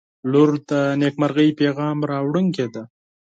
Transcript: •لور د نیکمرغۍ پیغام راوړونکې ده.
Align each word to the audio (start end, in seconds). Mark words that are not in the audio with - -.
•لور 0.31 0.49
د 0.69 0.71
نیکمرغۍ 1.01 1.49
پیغام 1.59 1.97
راوړونکې 2.11 2.65
ده. 2.73 2.83